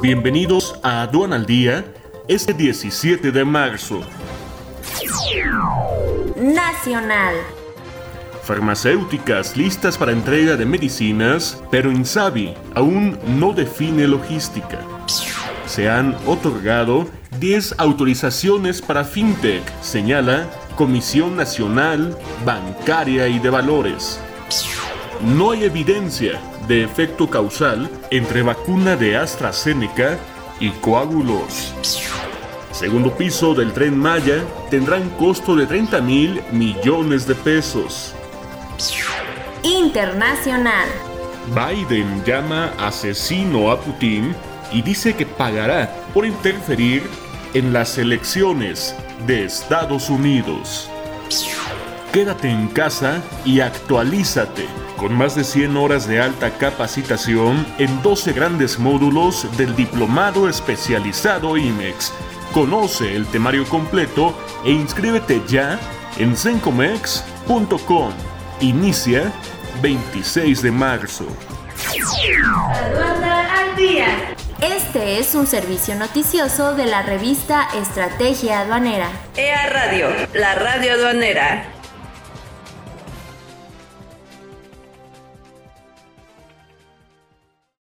[0.00, 1.84] Bienvenidos a Aduan al Día,
[2.28, 4.00] este 17 de marzo.
[6.36, 7.34] Nacional.
[8.44, 14.78] Farmacéuticas listas para entrega de medicinas, pero Insabi aún no define logística.
[15.66, 17.08] Se han otorgado
[17.40, 24.20] 10 autorizaciones para FinTech, señala Comisión Nacional Bancaria y de Valores.
[25.20, 30.16] No hay evidencia de efecto causal entre vacuna de AstraZeneca
[30.60, 31.74] y coágulos.
[32.70, 38.14] Segundo piso del tren Maya tendrán costo de 30 mil millones de pesos.
[39.64, 40.86] Internacional.
[41.48, 44.36] Biden llama asesino a Putin
[44.70, 47.02] y dice que pagará por interferir
[47.54, 48.94] en las elecciones
[49.26, 50.88] de Estados Unidos.
[52.12, 54.66] Quédate en casa y actualízate
[54.98, 61.56] con más de 100 horas de alta capacitación en 12 grandes módulos del Diplomado Especializado
[61.56, 62.12] IMEX.
[62.52, 65.78] Conoce el temario completo e inscríbete ya
[66.18, 68.12] en zencomex.com.
[68.60, 69.32] Inicia
[69.80, 71.26] 26 de marzo.
[73.14, 74.34] al día.
[74.60, 79.08] Este es un servicio noticioso de la revista Estrategia Aduanera.
[79.36, 81.77] EA Radio, la radio aduanera.